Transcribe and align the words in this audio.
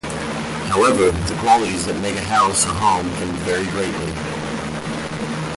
However, 0.69 1.11
the 1.11 1.35
qualities 1.43 1.85
that 1.85 1.95
make 2.01 2.15
a 2.15 2.21
house 2.23 2.65
a 2.65 2.69
home 2.69 3.07
can 3.17 3.31
vary 3.45 3.67
greatly. 3.67 4.13